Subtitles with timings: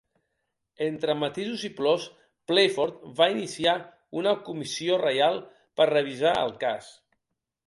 [0.85, 2.07] Entre matisos i plors,
[2.51, 3.77] Playford va iniciar
[4.23, 5.41] una Comissió Reial
[5.81, 6.91] per revisar el cas.